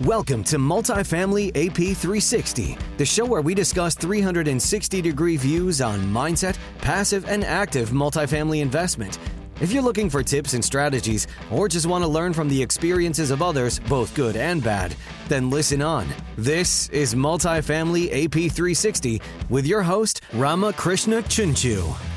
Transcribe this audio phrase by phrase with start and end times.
[0.00, 6.56] Welcome to Multifamily AP 360, the show where we discuss 360 degree views on mindset,
[6.78, 9.20] passive, and active multifamily investment.
[9.60, 13.30] If you're looking for tips and strategies, or just want to learn from the experiences
[13.30, 14.96] of others, both good and bad,
[15.28, 16.08] then listen on.
[16.36, 22.13] This is Multifamily AP 360 with your host, Rama Krishna Chunchu.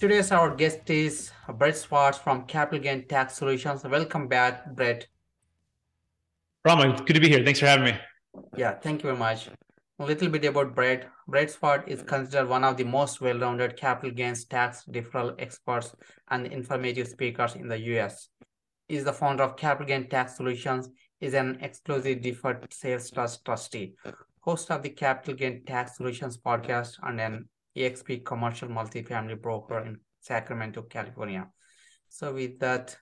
[0.00, 3.84] Today's our guest is Brett Swarts from Capital Gain Tax Solutions.
[3.84, 5.06] Welcome back, Brett.
[6.64, 7.44] Rama, good to be here.
[7.44, 7.98] Thanks for having me.
[8.56, 9.50] Yeah, thank you very much.
[9.98, 11.06] A little bit about Brett.
[11.28, 15.94] Brett Swarts is considered one of the most well-rounded capital gains tax deferral experts
[16.28, 18.30] and informative speakers in the US.
[18.88, 20.88] He is the founder of Capital Gain Tax Solutions,
[21.20, 23.92] is an exclusive deferred sales trust trustee,
[24.40, 27.48] host of the Capital Gain Tax Solutions podcast, and an
[27.80, 31.48] EXP commercial multifamily broker in Sacramento, California.
[32.08, 32.96] So with that,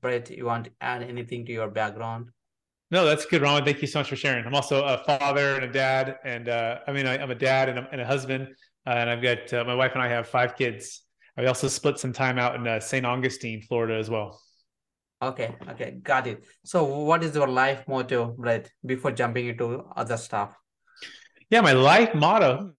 [0.00, 2.30] Brett, you want to add anything to your background?
[2.90, 3.64] No, that's good, Ron.
[3.64, 4.44] Thank you so much for sharing.
[4.44, 7.68] I'm also a father and a dad, and uh, I mean, I, am a dad
[7.68, 8.48] and a, and a husband,
[8.86, 11.02] uh, and I've got uh, my wife and I have five kids.
[11.36, 13.04] I also split some time out in uh, St.
[13.04, 14.40] Augustine, Florida, as well.
[15.22, 16.44] Okay, okay, got it.
[16.64, 18.70] So, what is your life motto, Brett?
[18.84, 20.54] Before jumping into other stuff.
[21.50, 22.74] Yeah, my life motto.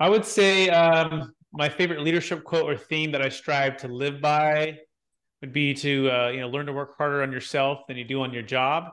[0.00, 4.22] I would say um, my favorite leadership quote or theme that I strive to live
[4.22, 4.78] by
[5.42, 8.22] would be to uh, you know learn to work harder on yourself than you do
[8.22, 8.84] on your job.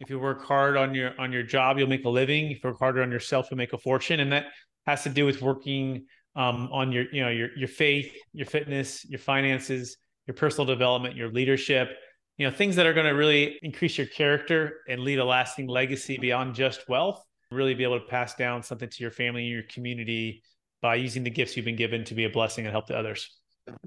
[0.00, 2.50] If you work hard on your on your job, you'll make a living.
[2.50, 4.46] If you work harder on yourself, you'll make a fortune, and that
[4.86, 6.04] has to do with working
[6.36, 11.16] um, on your you know your your faith, your fitness, your finances, your personal development,
[11.16, 11.88] your leadership.
[12.36, 15.68] You know things that are going to really increase your character and lead a lasting
[15.68, 17.24] legacy beyond just wealth.
[17.50, 20.42] Really be able to pass down something to your family, and your community,
[20.80, 23.36] by using the gifts you've been given to be a blessing and help to others.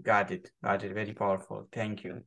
[0.01, 0.51] Got it.
[0.63, 0.93] Got it.
[0.93, 1.67] Very powerful.
[1.71, 2.23] Thank you.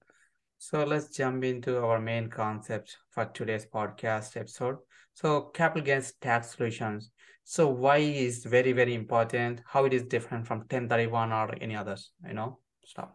[0.59, 4.78] So let's jump into our main concept for today's podcast episode.
[5.12, 7.11] So capital gains tax solutions.
[7.44, 12.12] So why is very, very important, how it is different from 1031 or any others,
[12.27, 13.11] you know, stuff.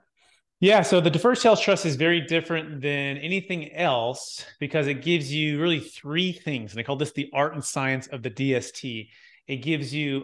[0.62, 5.34] Yeah, so the deferred sales trust is very different than anything else because it gives
[5.34, 6.72] you really three things.
[6.72, 9.10] And I call this the art and science of the DST.
[9.48, 10.24] It gives you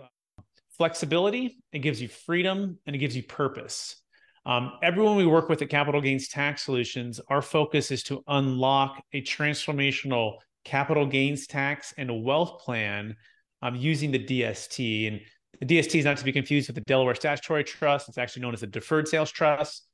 [0.77, 3.95] flexibility, it gives you freedom, and it gives you purpose.
[4.45, 9.03] Um, everyone we work with at Capital Gains Tax Solutions, our focus is to unlock
[9.13, 13.15] a transformational capital gains tax and a wealth plan
[13.63, 15.07] um, using the DST.
[15.07, 15.21] And
[15.59, 18.07] the DST is not to be confused with the Delaware Statutory Trust.
[18.07, 19.87] It's actually known as a deferred sales trust.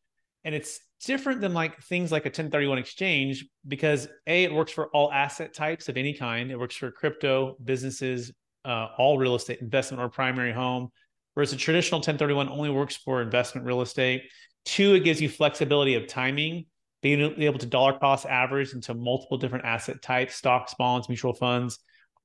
[0.45, 4.87] And it's different than like things like a 1031 exchange because A, it works for
[4.87, 6.51] all asset types of any kind.
[6.51, 8.31] It works for crypto, businesses,
[8.65, 10.89] uh, all real estate investment or primary home,
[11.33, 14.23] whereas a traditional 1031 only works for investment real estate.
[14.65, 16.65] Two, it gives you flexibility of timing,
[17.01, 21.79] being able to dollar cost average into multiple different asset types, stocks, bonds, mutual funds,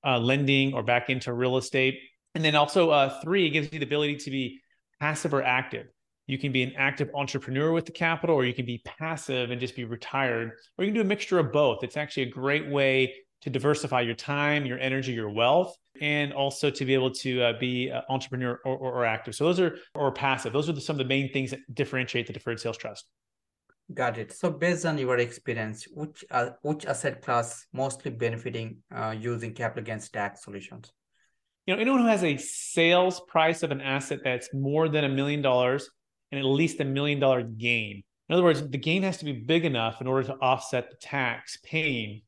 [0.06, 1.98] uh, lending, or back into real estate.
[2.36, 4.60] And then also, uh, three, it gives you the ability to be
[5.00, 5.86] passive or active.
[6.28, 9.58] You can be an active entrepreneur with the capital, or you can be passive and
[9.58, 11.82] just be retired, or you can do a mixture of both.
[11.82, 16.68] It's actually a great way to diversify your time, your energy, your wealth, and also
[16.70, 19.34] to be able to uh, be uh, entrepreneur or, or, or, active.
[19.34, 20.52] So those are or passive.
[20.52, 23.06] Those are the, some of the main things that differentiate the deferred sales trust.
[23.94, 24.32] Got it.
[24.32, 29.82] So based on your experience, which uh, which asset class mostly benefiting uh, using capital
[29.82, 30.92] gains tax solutions?
[31.64, 35.08] You know, anyone who has a sales price of an asset that's more than a
[35.08, 35.88] million dollars
[36.30, 38.02] and at least a million dollar gain.
[38.28, 40.96] In other words, the gain has to be big enough in order to offset the
[40.96, 42.22] tax paying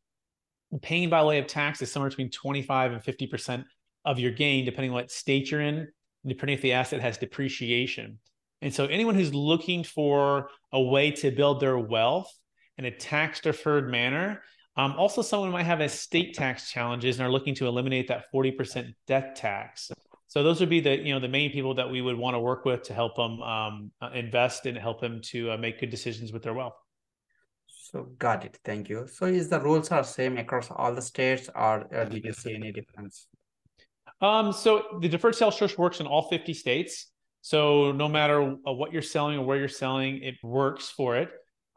[0.82, 3.64] paying by way of tax is somewhere between 25 and 50%
[4.04, 5.88] of your gain, depending on what state you're in,
[6.24, 8.18] depending if the asset has depreciation.
[8.62, 12.32] And so anyone who's looking for a way to build their wealth
[12.78, 14.42] in a tax deferred manner,
[14.76, 18.94] um, also someone might have estate tax challenges and are looking to eliminate that 40%
[19.06, 19.90] death tax.
[20.30, 22.38] So those would be the you know the main people that we would want to
[22.38, 25.90] work with to help them um, uh, invest and help them to uh, make good
[25.90, 26.78] decisions with their wealth.
[27.66, 28.56] So got it.
[28.64, 29.08] Thank you.
[29.08, 32.54] So is the rules are same across all the states or uh, did you see
[32.54, 33.26] any difference?
[34.20, 37.10] Um, so the deferred sales trust works in all 50 states.
[37.40, 41.30] So no matter uh, what you're selling or where you're selling, it works for it.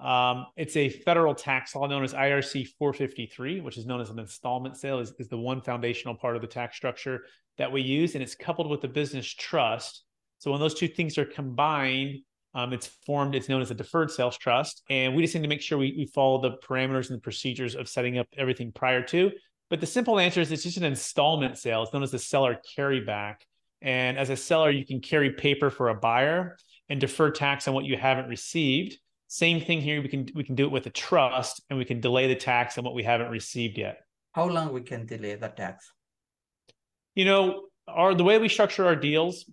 [0.04, 4.20] Um, it's a federal tax law known as IRC 453, which is known as an
[4.20, 7.22] installment sale, is, is the one foundational part of the tax structure
[7.58, 8.14] that we use.
[8.14, 10.04] And it's coupled with the business trust.
[10.40, 12.20] So when those two things are combined,
[12.54, 14.84] um, it's formed, it's known as a deferred sales trust.
[14.90, 17.74] And we just need to make sure we, we follow the parameters and the procedures
[17.76, 19.32] of setting up everything prior to.
[19.70, 21.82] But the simple answer is it's just an installment sale.
[21.82, 23.36] It's known as the seller carryback.
[23.82, 26.58] And as a seller, you can carry paper for a buyer
[26.90, 28.98] and defer tax on what you haven't received.
[29.34, 30.00] Same thing here.
[30.00, 32.78] We can we can do it with a trust, and we can delay the tax
[32.78, 33.98] on what we haven't received yet.
[34.34, 35.92] How long we can delay the tax?
[37.16, 39.50] You know, our the way we structure our deals,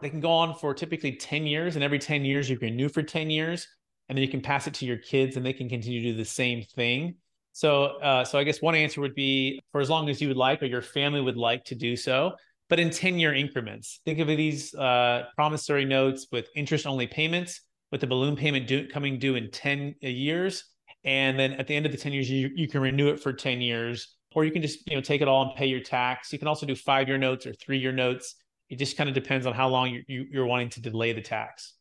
[0.00, 2.88] they can go on for typically 10 years, and every 10 years you can renew
[2.88, 3.66] for 10 years,
[4.08, 6.16] and then you can pass it to your kids, and they can continue to do
[6.16, 7.16] the same thing.
[7.50, 10.36] So, uh, so I guess one answer would be for as long as you would
[10.36, 12.34] like, or your family would like to do so,
[12.68, 14.02] but in 10 year increments.
[14.04, 18.86] Think of these uh, promissory notes with interest only payments, with the balloon payment due,
[18.88, 20.64] coming due in 10 years.
[21.04, 23.32] And then at the end of the 10 years, you, you can renew it for
[23.32, 26.32] 10 years, or you can just you know take it all and pay your tax.
[26.32, 28.36] You can also do five year notes or three year notes.
[28.68, 31.20] It just kind of depends on how long you, you, you're wanting to delay the
[31.20, 31.74] tax.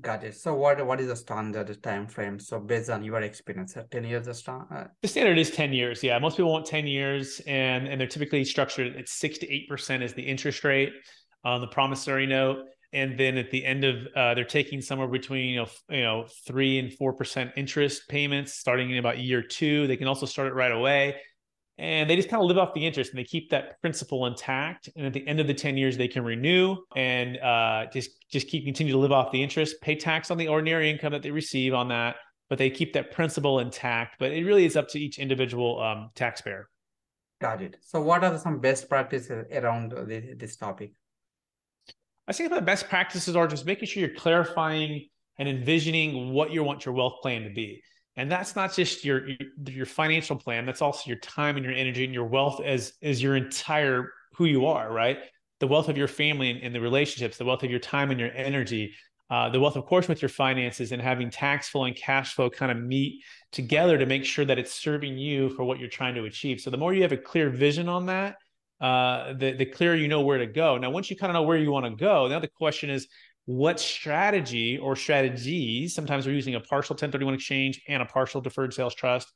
[0.00, 0.36] Got it.
[0.36, 2.38] So what what is the standard time frame?
[2.38, 4.66] So based on your experience, uh, ten years is strong.
[4.70, 4.84] Uh...
[5.00, 6.02] The standard is ten years.
[6.02, 9.70] Yeah, most people want ten years, and and they're typically structured at six to eight
[9.70, 10.92] percent is the interest rate
[11.44, 12.58] on the promissory note,
[12.96, 16.26] and then at the end of uh, they're taking somewhere between you know you know
[16.46, 19.86] three and four percent interest payments starting in about year two.
[19.86, 21.16] They can also start it right away.
[21.78, 24.88] And they just kind of live off the interest and they keep that principal intact.
[24.96, 28.48] And at the end of the 10 years they can renew and uh, just just
[28.48, 31.30] keep continue to live off the interest pay tax on the ordinary income that they
[31.30, 32.16] receive on that
[32.48, 34.16] but they keep that principal intact.
[34.18, 36.68] But it really is up to each individual um, taxpayer.
[37.40, 37.76] Got it.
[37.82, 39.92] So what are some best practices around
[40.38, 40.92] this topic
[42.28, 45.06] i think the best practices are just making sure you're clarifying
[45.38, 47.82] and envisioning what you want your wealth plan to be.
[48.16, 49.28] And that's not just your
[49.66, 53.22] your financial plan that's also your time and your energy and your wealth as as
[53.22, 55.18] your entire who you are right?
[55.60, 58.18] The wealth of your family and, and the relationships the wealth of your time and
[58.18, 58.94] your energy
[59.28, 62.48] uh, the wealth of course with your finances and having tax flow and cash flow
[62.48, 63.22] kind of meet
[63.52, 66.60] together to make sure that it's serving you for what you're trying to achieve.
[66.60, 68.36] So the more you have a clear vision on that
[68.80, 71.42] uh, the, the clearer you know where to go now once you kind of know
[71.42, 73.08] where you want to go now the question is
[73.46, 78.74] what strategy or strategies, sometimes we're using a partial 1031 exchange and a partial deferred
[78.74, 79.32] sales trust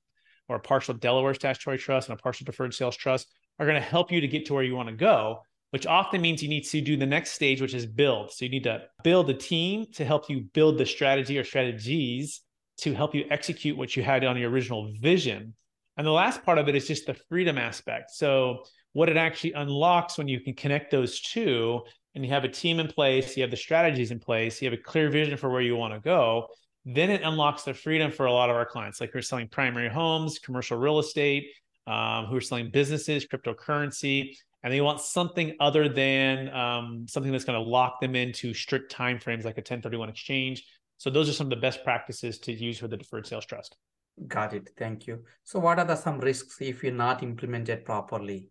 [0.48, 3.28] or a partial Delaware statutory trust and a partial deferred sales trust
[3.58, 6.20] are going to help you to get to where you want to go, which often
[6.20, 8.32] means you need to do the next stage, which is build.
[8.32, 12.40] So you need to build a team to help you build the strategy or strategies
[12.78, 15.54] to help you execute what you had on your original vision.
[15.96, 18.10] And the last part of it is just the freedom aspect.
[18.10, 21.80] So what it actually unlocks when you can connect those two
[22.14, 24.78] and you have a team in place, you have the strategies in place, you have
[24.78, 26.46] a clear vision for where you want to go,
[26.84, 29.48] then it unlocks the freedom for a lot of our clients, like who are selling
[29.48, 31.46] primary homes, commercial real estate,
[31.86, 37.44] um, who are selling businesses, cryptocurrency, and they want something other than um, something that's
[37.44, 40.64] going to lock them into strict timeframes like a 1031 exchange.
[40.98, 43.76] So those are some of the best practices to use for the deferred sales trust.
[44.26, 44.70] Got it.
[44.76, 45.24] Thank you.
[45.44, 48.48] So what are the some risks if you're not implemented properly?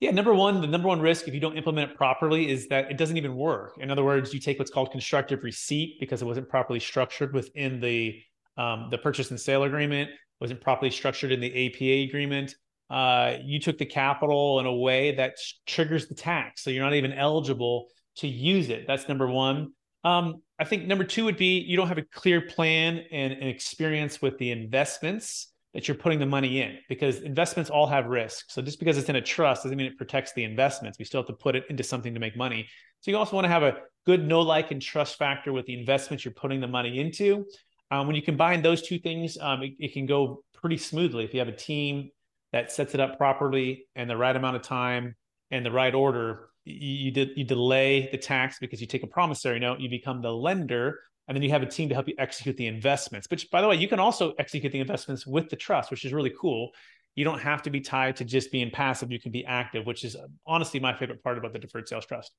[0.00, 2.90] Yeah, number one, the number one risk if you don't implement it properly is that
[2.90, 3.78] it doesn't even work.
[3.78, 7.80] In other words, you take what's called constructive receipt because it wasn't properly structured within
[7.80, 8.20] the
[8.58, 10.10] um, the purchase and sale agreement,
[10.40, 12.54] wasn't properly structured in the APA agreement.
[12.88, 16.94] Uh, you took the capital in a way that triggers the tax, so you're not
[16.94, 18.86] even eligible to use it.
[18.86, 19.72] That's number one.
[20.04, 23.44] Um, I think number two would be you don't have a clear plan and, and
[23.44, 28.46] experience with the investments that you're putting the money in because investments all have risk.
[28.48, 30.98] So just because it's in a trust doesn't mean it protects the investments.
[30.98, 32.66] We still have to put it into something to make money.
[33.02, 33.76] So you also want to have a
[34.06, 37.44] good know, like, and trust factor with the investments you're putting the money into.
[37.90, 41.34] Um, when you combine those two things, um, it, it can go pretty smoothly if
[41.34, 42.08] you have a team
[42.54, 45.14] that sets it up properly and the right amount of time
[45.50, 46.48] and the right order.
[46.64, 49.80] You, you, you delay the tax because you take a promissory note.
[49.80, 52.66] You become the lender and then you have a team to help you execute the
[52.66, 53.26] investments.
[53.30, 56.12] Which, by the way, you can also execute the investments with the trust, which is
[56.12, 56.70] really cool.
[57.14, 59.10] You don't have to be tied to just being passive.
[59.10, 60.16] You can be active, which is
[60.46, 62.32] honestly my favorite part about the deferred sales trust.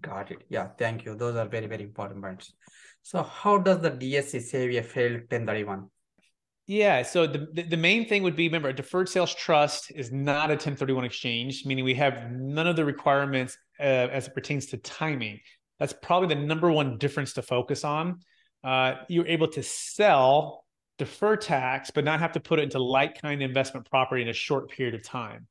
[0.00, 0.38] Got it.
[0.48, 1.14] Yeah, thank you.
[1.14, 2.52] Those are very, very important points.
[3.02, 5.88] So, how does the DST save a failed 1031?
[6.66, 10.50] Yeah, so the, the main thing would be remember a deferred sales trust is not
[10.50, 14.76] a 1031 exchange, meaning we have none of the requirements uh, as it pertains to
[14.76, 15.40] timing.
[15.78, 18.20] That's probably the number one difference to focus on.
[18.64, 20.64] Uh, you're able to sell,
[20.98, 24.32] defer tax, but not have to put it into like kind investment property in a
[24.32, 25.46] short period of time.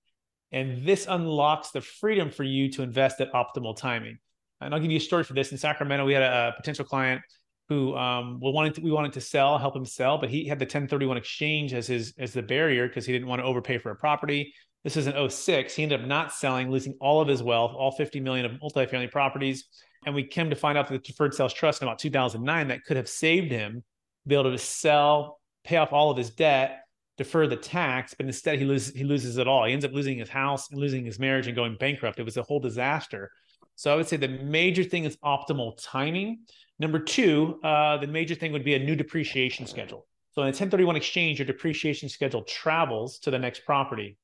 [0.52, 4.18] And this unlocks the freedom for you to invest at optimal timing.
[4.62, 5.52] And I'll give you a story for this.
[5.52, 7.22] In Sacramento, we had a, a potential client
[7.70, 10.58] who um, we wanted to, we wanted to sell, help him sell, but he had
[10.58, 13.92] the 1031 exchange as his as the barrier because he didn't want to overpay for
[13.92, 14.54] a property.
[14.84, 15.76] This is an 06.
[15.76, 19.12] He ended up not selling, losing all of his wealth, all 50 million of multifamily
[19.12, 19.66] properties.
[20.08, 22.86] And we came to find out that the deferred sales trust in about 2009 that
[22.86, 23.84] could have saved him,
[24.26, 26.86] be able to sell, pay off all of his debt,
[27.18, 29.66] defer the tax, but instead he loses he loses it all.
[29.66, 32.20] He ends up losing his house losing his marriage and going bankrupt.
[32.20, 33.30] It was a whole disaster.
[33.76, 36.46] So I would say the major thing is optimal timing.
[36.80, 40.08] Number two, uh, the major thing would be a new depreciation schedule.
[40.32, 44.16] So in a 1031 exchange, your depreciation schedule travels to the next property.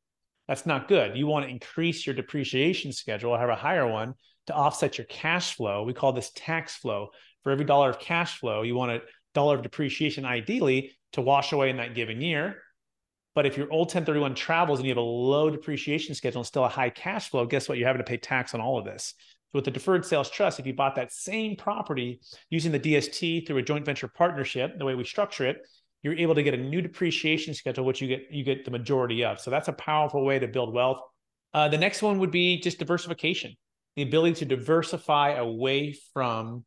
[0.48, 1.18] That's not good.
[1.18, 4.14] You want to increase your depreciation schedule have a higher one
[4.48, 5.84] to offset your cash flow.
[5.84, 7.10] We call this tax flow.
[7.44, 9.02] For every dollar of cash flow, you want a
[9.34, 12.58] dollar of depreciation ideally to wash away in that given year.
[13.36, 16.66] But if your old 1031 travels and you have a low depreciation schedule and still
[16.66, 17.78] a high cash flow, guess what?
[17.78, 19.16] You're having to pay tax on all of this.
[19.52, 23.46] So with the deferred sales trust, if you bought that same property using the DST
[23.46, 25.58] through a joint venture partnership, the way we structure it,
[26.04, 29.24] you're able to get a new depreciation schedule, which you get you get the majority
[29.24, 29.40] of.
[29.40, 31.00] So that's a powerful way to build wealth.
[31.54, 33.56] Uh, the next one would be just diversification,
[33.96, 36.66] the ability to diversify away from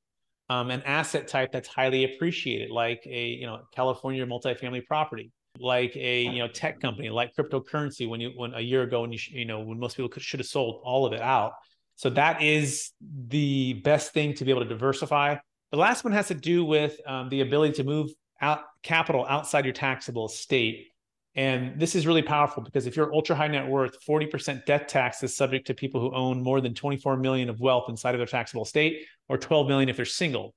[0.49, 5.97] um, an asset type that's highly appreciated, like a you know California multifamily property, like
[5.97, 8.09] a you know tech company, like cryptocurrency.
[8.09, 10.41] When you when a year ago, when you you know when most people could, should
[10.41, 11.53] have sold all of it out.
[11.97, 15.37] So that is the best thing to be able to diversify.
[15.73, 19.65] The last one has to do with um, the ability to move out capital outside
[19.65, 20.89] your taxable estate.
[21.37, 25.23] And this is really powerful because if you're ultra high net worth, 40% death tax
[25.23, 28.27] is subject to people who own more than 24 million of wealth inside of their
[28.27, 30.55] taxable estate or 12 million if they're single.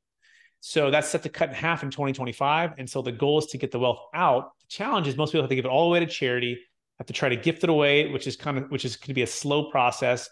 [0.62, 2.76] So that's set to cut in half in 2025.
[2.78, 4.52] And so the goal is to get the wealth out.
[4.62, 6.58] The challenge is most people have to give it all the way to charity,
[6.98, 9.14] have to try to gift it away, which is kind of which is going to
[9.14, 10.30] be a slow process,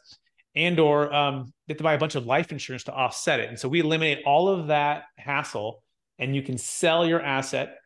[0.56, 3.50] and or um, they have to buy a bunch of life insurance to offset it.
[3.50, 5.84] And so we eliminate all of that hassle
[6.20, 7.78] and you can sell your asset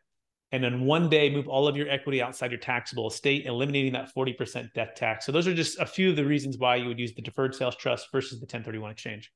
[0.52, 4.14] and then one day move all of your equity outside your taxable estate, eliminating that
[4.14, 5.24] 40% death tax.
[5.24, 7.54] So those are just a few of the reasons why you would use the deferred
[7.54, 9.32] sales trust versus the 1031 exchange.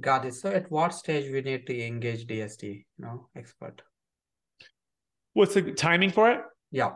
[0.00, 0.34] Got it.
[0.34, 3.82] So at what stage we need to engage DST, you know, expert?
[5.34, 6.40] What's the timing for it?
[6.72, 6.94] Yeah.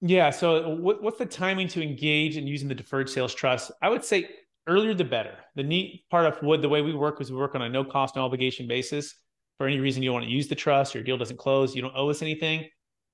[0.00, 0.30] Yeah.
[0.30, 3.72] So what, what's the timing to engage in using the deferred sales trust?
[3.82, 4.30] I would say
[4.68, 5.34] earlier the better.
[5.56, 7.84] The neat part of what the way we work is we work on a no
[7.84, 9.14] cost, no obligation basis
[9.58, 11.92] for any reason you want to use the trust, your deal doesn't close, you don't
[11.94, 12.66] owe us anything.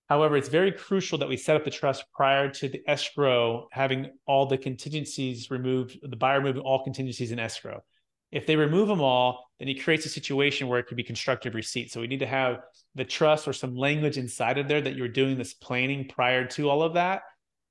[0.08, 4.10] However, it's very crucial that we set up the trust prior to the escrow having
[4.26, 7.82] all the contingencies removed, the buyer removing all contingencies in escrow.
[8.30, 11.54] If they remove them all, then it creates a situation where it could be constructive
[11.54, 11.90] receipt.
[11.90, 12.60] So we need to have
[12.94, 16.68] the trust or some language inside of there that you're doing this planning prior to
[16.68, 17.22] all of that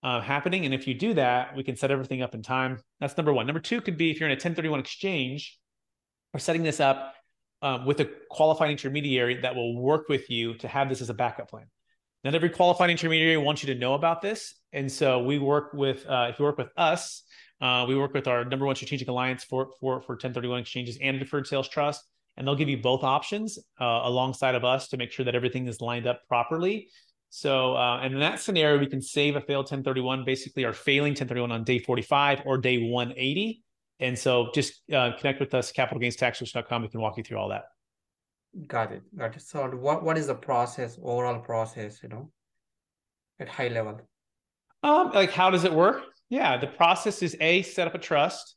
[0.03, 0.65] uh, happening.
[0.65, 2.79] And if you do that, we can set everything up in time.
[2.99, 3.45] That's number one.
[3.45, 5.57] Number two could be if you're in a 1031 exchange,
[6.33, 7.15] we're setting this up
[7.61, 11.13] um, with a qualified intermediary that will work with you to have this as a
[11.13, 11.65] backup plan.
[12.25, 16.05] Not every qualified intermediary wants you to know about this, and so we work with.
[16.05, 17.23] Uh, if you work with us,
[17.61, 21.19] uh, we work with our number one strategic alliance for for for 1031 exchanges and
[21.19, 22.03] deferred sales trust,
[22.35, 25.67] and they'll give you both options uh, alongside of us to make sure that everything
[25.67, 26.89] is lined up properly.
[27.29, 31.11] So, uh, and in that scenario, we can save a failed 1031, basically, our failing
[31.11, 33.61] 1031 on day 45 or day 180
[33.99, 36.81] and so just uh, connect with us, capitalgainstaxsource.com.
[36.81, 37.65] We can walk you through all that.
[38.67, 39.03] Got it.
[39.17, 39.41] Got it.
[39.41, 42.31] So what, what is the process, overall process, you know,
[43.39, 43.99] at high level?
[44.83, 46.03] Um, like how does it work?
[46.29, 48.55] Yeah, the process is A, set up a trust.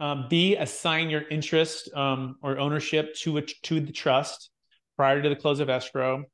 [0.00, 4.50] Um, B, assign your interest um, or ownership to a, to the trust
[4.96, 6.24] prior to the close of escrow.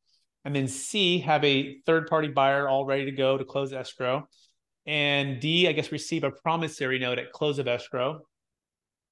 [0.45, 4.27] And then C, have a third party buyer all ready to go to close escrow.
[4.87, 8.23] And D, I guess, receive a promissory note at close of escrow.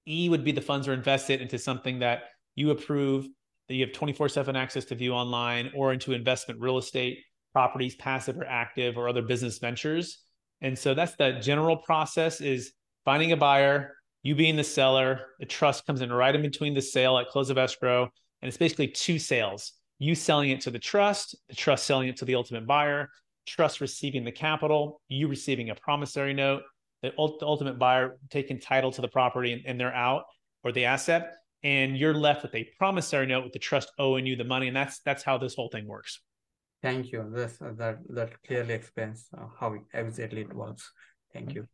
[0.08, 2.22] E would be the funds are invested into something that
[2.54, 3.26] you approve,
[3.68, 7.18] that you have 24 7 access to view online, or into investment real estate
[7.52, 10.18] properties, passive or active, or other business ventures.
[10.60, 12.72] And so that's the general process is
[13.04, 16.82] finding a buyer, you being the seller, the trust comes in right in between the
[16.82, 18.04] sale at close of escrow.
[18.42, 22.16] And it's basically two sales you selling it to the trust, the trust selling it
[22.18, 23.08] to the ultimate buyer,
[23.46, 26.62] trust receiving the capital, you receiving a promissory note,
[27.02, 30.24] the, ult- the ultimate buyer taking title to the property and, and they're out
[30.64, 31.34] or the asset,
[31.66, 34.76] and you're left with a promissory note with the trust owing you the money, and
[34.76, 36.20] that's that's how this whole thing works.
[36.80, 37.28] Thank you.
[37.34, 40.92] This that that clearly explains uh, how exactly it works.
[41.32, 41.66] Thank you.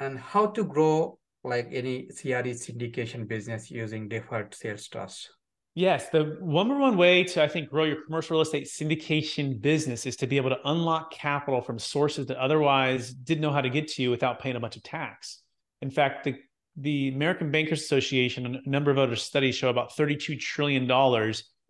[0.00, 5.30] And how to grow like any CRE syndication business using deferred sales trust.
[5.76, 10.06] Yes, the number one way to I think grow your commercial real estate syndication business
[10.06, 13.70] is to be able to unlock capital from sources that otherwise didn't know how to
[13.70, 15.40] get to you without paying a bunch of tax.
[15.80, 16.34] In fact, the
[16.80, 20.84] the American Bankers Association and a number of other studies show about $32 trillion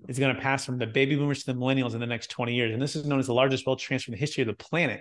[0.08, 2.54] is going to pass from the baby boomers to the millennials in the next 20
[2.54, 2.72] years.
[2.72, 5.00] And this is known as the largest wealth transfer in the history of the planet.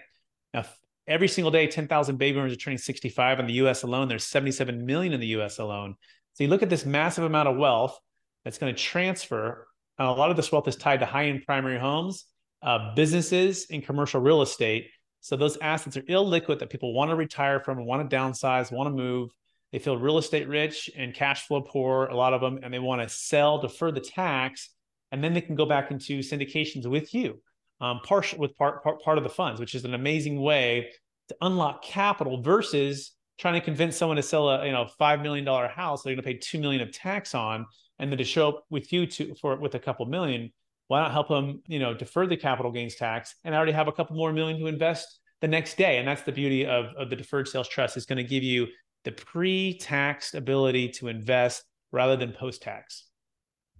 [0.54, 0.66] Now,
[1.08, 4.08] every single day, 10,000 baby boomers are turning 65 in the US alone.
[4.08, 5.96] There's 77 million in the US alone.
[6.34, 8.00] So you look at this massive amount of wealth
[8.44, 9.68] that's going to transfer.
[10.00, 12.26] Uh, a lot of this wealth is tied to high end primary homes,
[12.64, 14.88] uh, businesses, and commercial real estate.
[15.22, 18.88] So those assets are illiquid that people want to retire from, want to downsize, want
[18.88, 19.30] to move.
[19.72, 22.80] They feel real estate rich and cash flow poor, a lot of them, and they
[22.80, 24.70] want to sell, defer the tax,
[25.12, 27.40] and then they can go back into syndications with you,
[27.82, 30.90] um, partial with part, part part of the funds, which is an amazing way
[31.28, 35.46] to unlock capital versus trying to convince someone to sell a you know five million
[35.46, 37.66] dollar house they're going to pay two million of tax on,
[38.00, 40.52] and then to show up with you to for with a couple million.
[40.88, 43.88] Why not help them you know defer the capital gains tax and I already have
[43.88, 46.00] a couple more million to invest the next day?
[46.00, 48.68] And that's the beauty of, of the deferred sales trust is going to give you
[49.04, 53.06] the pre-taxed ability to invest rather than post-tax.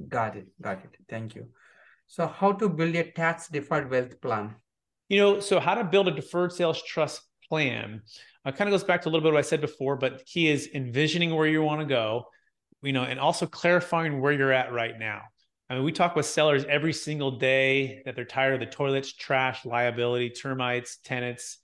[0.08, 0.48] Got it.
[0.62, 0.96] Got it.
[1.10, 1.48] Thank you.
[2.08, 4.56] So, how to build a tax deferred wealth plan?
[5.10, 8.02] You know, so how to build a deferred sales trust plan
[8.46, 10.24] uh, kind of goes back to a little bit what I said before, but the
[10.24, 12.26] key is envisioning where you want to go,
[12.82, 15.22] you know, and also clarifying where you're at right now.
[15.70, 19.14] I mean, we talk with sellers every single day that they're tired of the toilets,
[19.14, 21.60] trash, liability, termites, tenants,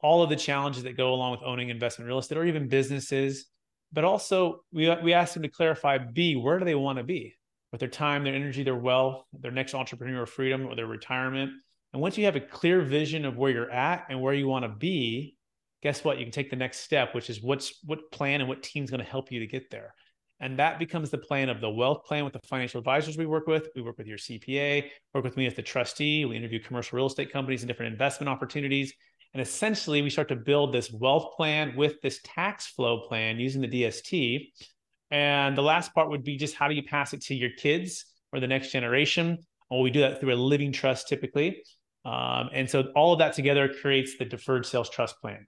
[0.00, 3.46] all of the challenges that go along with owning investment real estate or even businesses.
[3.92, 7.34] But also, we, we ask them to clarify B, where do they want to be
[7.72, 11.52] with their time, their energy, their wealth, their next entrepreneurial freedom, or their retirement.
[11.92, 14.64] And once you have a clear vision of where you're at and where you want
[14.64, 15.36] to be,
[15.82, 16.18] guess what?
[16.18, 19.02] You can take the next step, which is what's what plan and what team's going
[19.02, 19.94] to help you to get there.
[20.40, 23.46] And that becomes the plan of the wealth plan with the financial advisors we work
[23.46, 23.68] with.
[23.74, 26.24] We work with your CPA, work with me as the trustee.
[26.24, 28.92] We interview commercial real estate companies and different investment opportunities.
[29.34, 33.60] And essentially, we start to build this wealth plan with this tax flow plan using
[33.60, 34.52] the DST.
[35.10, 38.06] And the last part would be just how do you pass it to your kids
[38.32, 39.38] or the next generation?
[39.70, 41.62] Well, we do that through a living trust typically.
[42.04, 45.46] Um, and so all of that together creates the deferred sales trust plan.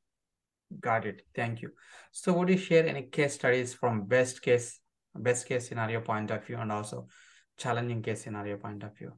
[0.78, 1.22] Got it.
[1.34, 1.70] Thank you.
[2.12, 4.78] So would you share any case studies from best case,
[5.14, 7.08] best case scenario point of view and also
[7.56, 9.12] challenging case scenario point of view?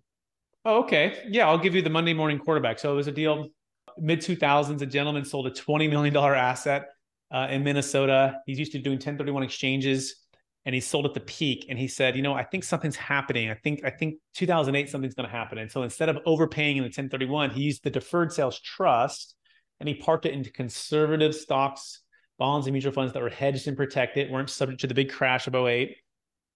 [0.64, 1.24] Oh, okay.
[1.28, 2.78] Yeah, I'll give you the Monday morning quarterback.
[2.78, 3.48] So it was a deal
[3.98, 4.80] mid 2000s.
[4.80, 6.86] A gentleman sold a $20 million asset
[7.30, 8.40] uh, in Minnesota.
[8.46, 10.22] He's used to doing 1031 exchanges
[10.64, 13.50] and he sold at the peak and he said you know i think something's happening
[13.50, 16.82] i think i think 2008 something's going to happen and so instead of overpaying in
[16.82, 19.34] the 1031 he used the deferred sales trust
[19.80, 22.02] and he parked it into conservative stocks
[22.38, 25.46] bonds and mutual funds that were hedged and protected weren't subject to the big crash
[25.46, 25.96] of 08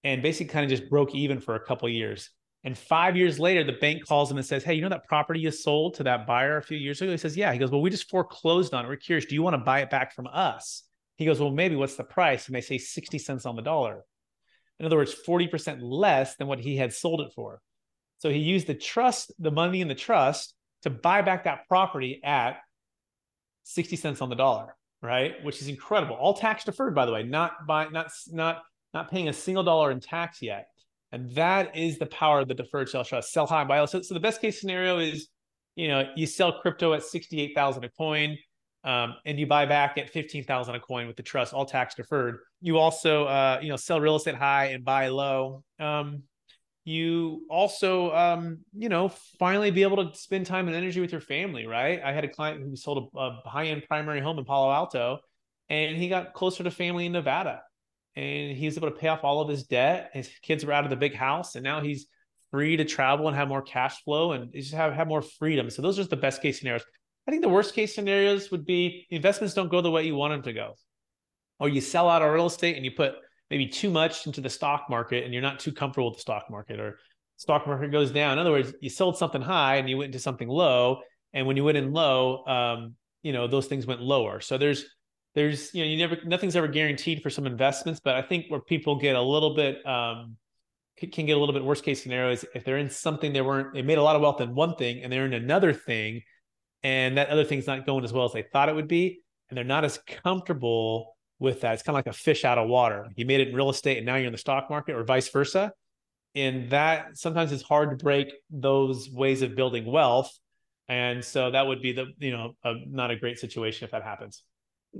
[0.03, 2.29] and basically kind of just broke even for a couple years
[2.63, 5.39] and five years later the bank calls him and says hey you know that property
[5.39, 7.81] you sold to that buyer a few years ago he says yeah he goes well
[7.81, 10.27] we just foreclosed on it we're curious do you want to buy it back from
[10.27, 10.83] us
[11.17, 12.47] he goes, Well, maybe what's the price?
[12.47, 14.03] And they say 60 cents on the dollar.
[14.79, 17.59] In other words, 40% less than what he had sold it for.
[18.19, 22.21] So he used the trust, the money in the trust to buy back that property
[22.23, 22.57] at
[23.63, 25.43] 60 cents on the dollar, right?
[25.43, 26.15] Which is incredible.
[26.15, 28.61] All tax deferred, by the way, not by not not
[28.93, 30.67] not paying a single dollar in tax yet.
[31.11, 33.31] And that is the power of the deferred sales trust.
[33.31, 33.85] Sell high, buy low.
[33.85, 35.29] So, so the best case scenario is,
[35.75, 38.37] you know, you sell crypto at 68,000 a coin
[38.83, 42.37] um, and you buy back at 15,000 a coin with the trust, all tax deferred.
[42.61, 45.63] You also, uh, you know, sell real estate high and buy low.
[45.79, 46.23] Um,
[46.83, 51.21] you also, um, you know, finally be able to spend time and energy with your
[51.21, 52.01] family, right?
[52.03, 55.19] I had a client who sold a, a high end primary home in Palo Alto
[55.69, 57.61] and he got closer to family in Nevada
[58.17, 60.09] and he was able to pay off all of his debt.
[60.11, 62.07] His kids were out of the big house and now he's
[62.49, 65.69] free to travel and have more cash flow and just have, have more freedom.
[65.69, 66.83] So those are the best case scenarios.
[67.27, 70.33] I think the worst case scenarios would be investments don't go the way you want
[70.33, 70.73] them to go,
[71.59, 73.13] or you sell out of real estate and you put
[73.51, 76.45] maybe too much into the stock market and you're not too comfortable with the stock
[76.49, 76.97] market, or
[77.35, 78.33] stock market goes down.
[78.33, 81.01] In other words, you sold something high and you went into something low,
[81.33, 84.39] and when you went in low, um, you know those things went lower.
[84.39, 84.85] So there's
[85.37, 88.59] there's you know you never nothing's ever guaranteed for some investments, but I think where
[88.59, 90.35] people get a little bit um,
[90.97, 93.83] can get a little bit worst case scenarios if they're in something they weren't they
[93.83, 96.23] made a lot of wealth in one thing and they're in another thing
[96.81, 99.57] and that other thing's not going as well as they thought it would be, and
[99.57, 101.75] they're not as comfortable with that.
[101.75, 103.07] It's kind of like a fish out of water.
[103.15, 105.29] You made it in real estate, and now you're in the stock market, or vice
[105.29, 105.71] versa.
[106.33, 110.35] And that sometimes it's hard to break those ways of building wealth.
[110.87, 114.01] And so that would be the you know a, not a great situation if that
[114.01, 114.41] happens.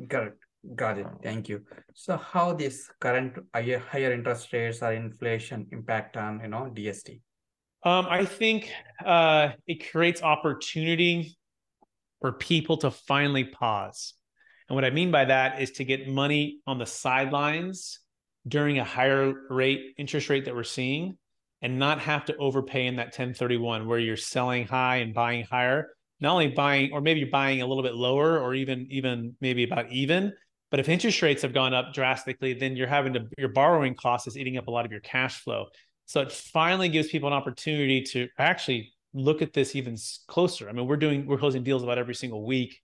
[0.07, 0.37] Got it.
[0.75, 1.07] Got it.
[1.23, 1.61] Thank you.
[1.93, 7.21] So how this current higher interest rates or inflation impact on you know DST?
[7.83, 8.69] Um, I think
[9.05, 11.37] uh, it creates opportunity
[12.21, 14.13] for people to finally pause.
[14.67, 17.99] And what I mean by that is to get money on the sidelines
[18.47, 21.17] during a higher rate interest rate that we're seeing
[21.61, 25.89] and not have to overpay in that 1031 where you're selling high and buying higher
[26.19, 29.63] not only buying or maybe you're buying a little bit lower or even even maybe
[29.63, 30.33] about even
[30.69, 34.27] but if interest rates have gone up drastically then you're having to your borrowing cost
[34.27, 35.65] is eating up a lot of your cash flow
[36.07, 40.69] so it finally gives people an opportunity to actually look at this even closer.
[40.69, 42.79] I mean, we're doing we're closing deals about every single week,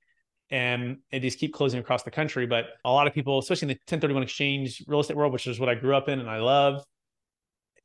[0.49, 2.45] and and just keep closing across the country.
[2.45, 5.59] But a lot of people, especially in the 1031 exchange real estate world, which is
[5.59, 6.83] what I grew up in and I love,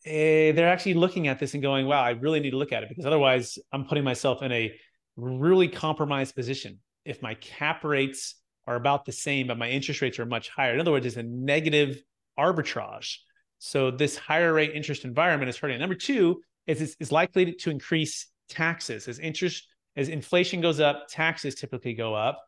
[0.04, 2.82] eh, they're actually looking at this and going, "Wow, I really need to look at
[2.82, 4.72] it because otherwise, I'm putting myself in a
[5.18, 6.78] really compromised position.
[7.04, 10.74] If my cap rates are about the same, but my interest rates are much higher,
[10.74, 12.02] in other words, it's a negative
[12.38, 13.16] arbitrage.
[13.58, 15.78] So this higher rate interest environment is hurting.
[15.80, 21.56] Number two is is likely to increase taxes as interest as inflation goes up, taxes
[21.56, 22.40] typically go up.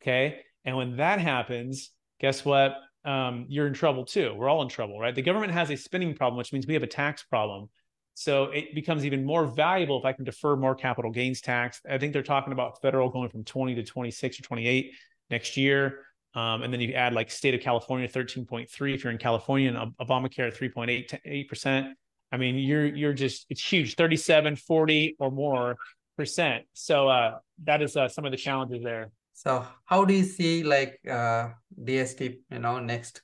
[0.00, 0.40] Okay.
[0.64, 2.76] And when that happens, guess what?
[3.04, 4.34] Um, you're in trouble too.
[4.36, 5.14] We're all in trouble, right?
[5.14, 7.70] The government has a spending problem, which means we have a tax problem.
[8.18, 11.80] So it becomes even more valuable if I can defer more capital gains tax.
[11.88, 14.90] I think they're talking about federal going from 20 to 26 or 28
[15.30, 16.00] next year.
[16.34, 19.94] Um, and then you add like state of California 13.3 if you're in California and
[19.98, 21.96] Obamacare 3.8 percent.
[22.32, 25.76] I mean, you're you're just it's huge 37, 40 or more
[26.16, 26.64] percent.
[26.72, 29.12] So uh, that is uh, some of the challenges there.
[29.32, 31.50] So how do you see like uh,
[31.84, 33.22] DST, you know, next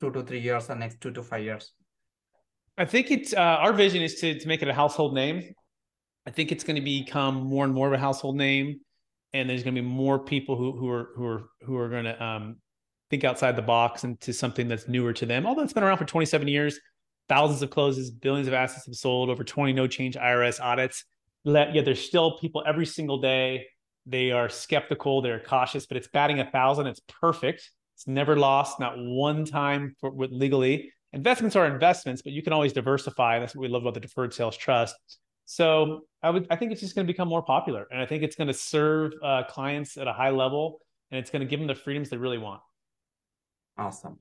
[0.00, 1.72] two to three years or next two to five years?
[2.76, 5.54] I think it's uh, our vision is to to make it a household name.
[6.26, 8.80] I think it's going to become more and more of a household name,
[9.32, 12.04] and there's going to be more people who who are who are who are going
[12.04, 12.56] to um,
[13.10, 15.46] think outside the box into something that's newer to them.
[15.46, 16.80] Although it's been around for 27 years,
[17.28, 21.04] thousands of closes, billions of assets have sold, over 20 no change IRS audits.
[21.44, 23.66] Let, yeah, there's still people every single day
[24.06, 26.86] they are skeptical, they're cautious, but it's batting a thousand.
[26.86, 27.70] It's perfect.
[27.96, 30.92] It's never lost, not one time for, with legally.
[31.14, 33.38] Investments are investments, but you can always diversify.
[33.38, 34.96] That's what we love about the deferred sales trust.
[35.46, 38.22] So I would, I think it's just going to become more popular, and I think
[38.22, 41.60] it's going to serve uh, clients at a high level, and it's going to give
[41.60, 42.60] them the freedoms they really want.
[43.78, 44.18] Awesome.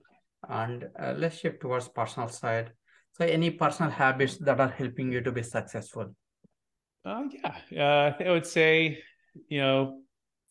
[0.47, 2.71] And uh, let's shift towards personal side.
[3.13, 6.13] So, any personal habits that are helping you to be successful?
[7.05, 7.23] Uh,
[7.69, 8.99] yeah, uh, I would say
[9.47, 10.01] you know,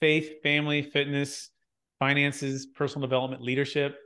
[0.01, 1.51] faith, family, fitness,
[1.99, 3.97] finances, personal development, leadership,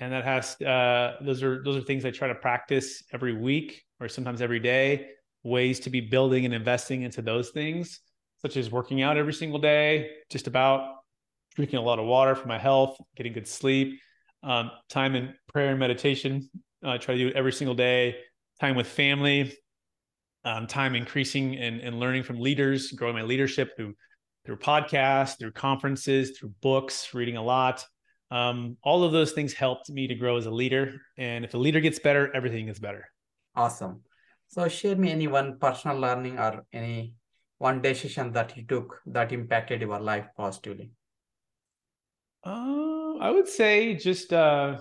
[0.00, 3.82] and that has uh, those are those are things I try to practice every week
[4.00, 5.08] or sometimes every day.
[5.42, 8.00] Ways to be building and investing into those things,
[8.42, 10.96] such as working out every single day, just about
[11.54, 14.00] drinking a lot of water for my health, getting good sleep,
[14.42, 16.48] um, time in prayer and meditation.
[16.82, 18.16] I uh, try to do it every single day.
[18.58, 19.54] Time with family,
[20.44, 23.94] um, time increasing and, and learning from leaders, growing my leadership through
[24.46, 27.84] through podcasts, through conferences, through books, reading a lot.
[28.30, 31.00] Um, all of those things helped me to grow as a leader.
[31.18, 33.06] And if a leader gets better, everything gets better.
[33.54, 34.02] Awesome.
[34.48, 37.14] So share me any one personal learning or any
[37.58, 40.90] one decision that you took that impacted your life positively.
[42.44, 44.78] Uh, I would say just uh,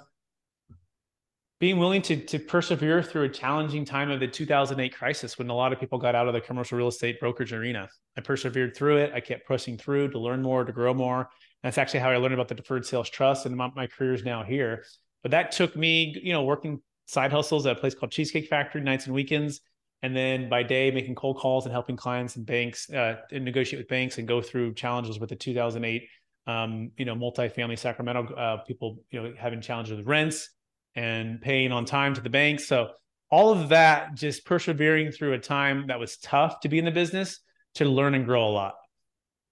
[1.59, 5.53] being willing to to persevere through a challenging time of the 2008 crisis when a
[5.53, 7.89] lot of people got out of the commercial real estate brokerage arena.
[8.17, 9.12] I persevered through it.
[9.13, 11.29] I kept pushing through to learn more, to grow more.
[11.63, 14.24] That's actually how I learned about the deferred sales trust, and my, my career is
[14.24, 14.86] now here.
[15.24, 18.82] But that took me, you know, working side hustles at a place called Cheesecake Factory
[18.82, 19.62] nights and weekends,
[20.02, 23.80] and then by day making cold calls and helping clients and banks uh, and negotiate
[23.80, 26.08] with banks and go through challenges with the 2008,
[26.48, 30.50] um, you know, multifamily Sacramento uh, people, you know, having challenges with rents
[30.95, 32.62] and paying on time to the bank.
[32.62, 32.91] So
[33.30, 36.91] all of that, just persevering through a time that was tough to be in the
[36.91, 37.41] business
[37.76, 38.76] to learn and grow a lot.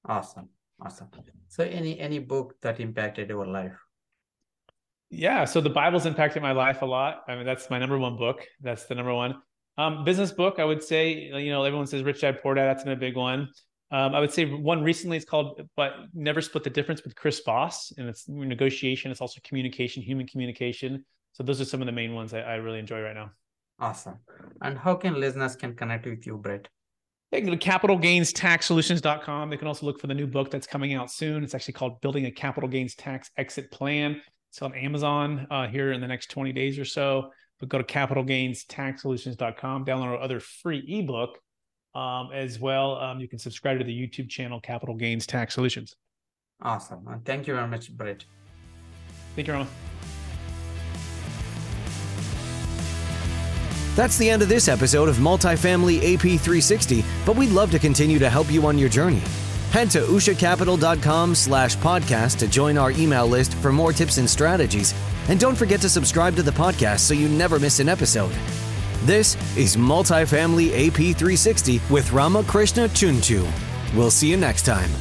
[0.05, 0.49] Awesome.
[0.79, 1.09] Awesome.
[1.47, 3.75] So any any book that impacted your life?
[5.09, 5.45] Yeah.
[5.45, 7.23] So the Bible's impacted my life a lot.
[7.27, 8.45] I mean, that's my number one book.
[8.61, 9.35] That's the number one.
[9.77, 12.65] Um, business book, I would say, you know, everyone says Rich Dad Poor Dad.
[12.65, 13.49] That's a big one.
[13.89, 17.41] Um, I would say one recently is called but never split the difference with Chris
[17.45, 19.11] Voss and it's negotiation.
[19.11, 21.05] It's also communication, human communication.
[21.31, 23.31] So those are some of the main ones I, I really enjoy right now.
[23.79, 24.19] Awesome.
[24.61, 26.67] And how can listeners can connect with you, Brett?
[27.31, 29.49] They can go to capitalgainstaxsolutions.com.
[29.49, 31.43] They can also look for the new book that's coming out soon.
[31.43, 34.21] It's actually called Building a Capital Gains Tax Exit Plan.
[34.49, 37.31] It's on Amazon uh, here in the next 20 days or so.
[37.59, 41.39] But go to capitalgainstaxsolutions.com, download our other free ebook
[41.95, 42.97] um, as well.
[42.97, 45.95] Um, you can subscribe to the YouTube channel, Capital Gains Tax Solutions.
[46.61, 47.21] Awesome.
[47.25, 48.23] Thank you very much, Brett.
[49.35, 49.67] Thank you, Rama.
[53.97, 58.19] That's the end of this episode of Multifamily AP 360, but we'd love to continue
[58.19, 59.23] to help you on your journey.
[59.71, 64.93] Head to ushacapital.com slash podcast to join our email list for more tips and strategies.
[65.29, 68.35] And don't forget to subscribe to the podcast so you never miss an episode.
[69.05, 73.51] This is Multifamily AP 360 with Ramakrishna Chunchu.
[73.95, 74.91] We'll see you next time.